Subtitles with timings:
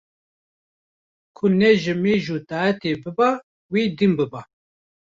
[1.35, 3.29] ku ne ji nimêj û taetê biba
[3.71, 4.41] wê dîn biba